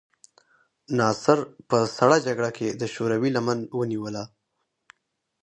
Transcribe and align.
ناصر 0.99 1.39
په 1.69 1.77
سړه 1.97 2.17
جګړه 2.27 2.51
کې 2.57 2.67
د 2.81 2.83
شوروي 2.93 3.29
لمن 3.37 3.59
ونیوله. 3.79 4.23